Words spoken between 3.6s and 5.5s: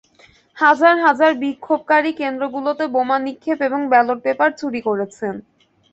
এবং ballot paper চুরি করেছেন।